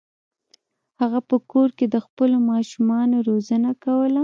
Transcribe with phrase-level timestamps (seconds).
[1.01, 4.19] هغه په کور کې د خپلو ماشومانو روزنه کوله.